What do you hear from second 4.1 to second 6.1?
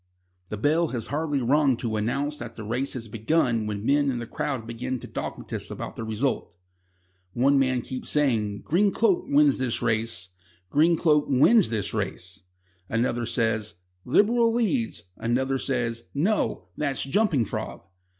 the crowd begin to dogmatise about the